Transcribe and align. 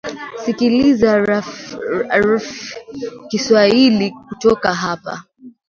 sikiliza 0.45 1.17
rfi 2.15 2.75
kiswahili 3.29 4.11
kutoka 4.11 4.73
hapa 4.73 5.23